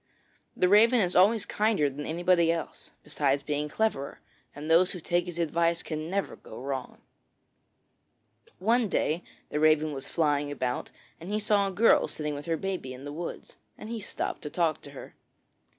[0.57, 4.19] The Raven is always kinder than anybody else, besides being cleverer,
[4.55, 7.01] and those who take his advice can never go wrong.
[8.57, 12.57] One day the Raven was flying about, and he saw a girl sitting with her
[12.57, 15.13] baby in the woods, and he stopped to talk to her.